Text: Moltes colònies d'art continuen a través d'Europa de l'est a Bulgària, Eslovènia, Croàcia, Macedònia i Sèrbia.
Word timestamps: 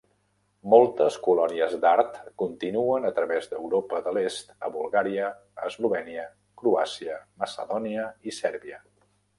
Moltes 0.73 1.17
colònies 1.25 1.75
d'art 1.83 2.17
continuen 2.43 3.05
a 3.09 3.13
través 3.19 3.51
d'Europa 3.51 4.01
de 4.07 4.15
l'est 4.19 4.51
a 4.69 4.73
Bulgària, 4.79 5.31
Eslovènia, 5.71 6.27
Croàcia, 6.63 7.21
Macedònia 7.45 8.13
i 8.33 8.39
Sèrbia. 8.43 8.87